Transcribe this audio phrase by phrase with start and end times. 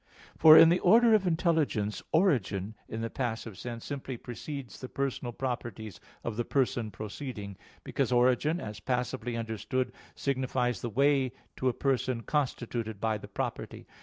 [0.35, 5.31] For, in the order of intelligence, origin, in the passive sense, simply precedes the personal
[5.31, 11.73] properties of the person proceeding; because origin, as passively understood, signifies the way to a
[11.73, 13.85] person constituted by the property.